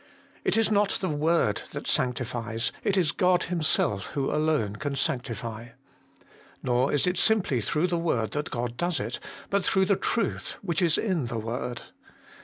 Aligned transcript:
It 0.43 0.57
is 0.57 0.71
not 0.71 0.89
the 0.99 1.09
word 1.09 1.61
that 1.73 1.85
sanctifies; 1.85 2.71
it 2.83 2.97
is 2.97 3.11
God 3.11 3.43
Himself 3.43 4.07
who 4.13 4.31
alone 4.31 4.77
can 4.77 4.95
sanctify. 4.95 5.67
Nor 6.63 6.91
is 6.91 7.05
it 7.05 7.19
simply 7.19 7.61
through 7.61 7.85
the 7.85 7.99
word 7.99 8.31
that 8.31 8.49
God 8.49 8.77
does 8.77 8.99
it, 8.99 9.19
but 9.51 9.63
through 9.63 9.85
the 9.85 9.95
Truth 9.95 10.55
which 10.63 10.81
is 10.81 10.97
in 10.97 11.27
the 11.27 11.37
word. 11.37 11.83